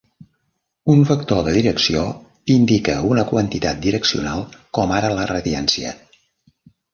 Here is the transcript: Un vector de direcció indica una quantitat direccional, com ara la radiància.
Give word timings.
Un 0.93 1.01
vector 1.09 1.43
de 1.47 1.51
direcció 1.57 2.05
indica 2.53 2.95
una 3.09 3.25
quantitat 3.33 3.85
direccional, 3.85 4.43
com 4.79 4.95
ara 5.01 5.13
la 5.21 5.29
radiància. 5.35 5.95